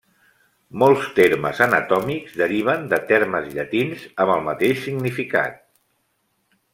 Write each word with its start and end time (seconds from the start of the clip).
Molts 0.83 1.09
termes 1.19 1.59
anatòmics 1.65 2.39
deriven 2.41 2.89
de 2.95 2.99
termes 3.13 3.51
llatins 3.59 4.07
amb 4.25 4.35
el 4.39 4.43
mateix 4.51 4.83
significat. 4.87 5.65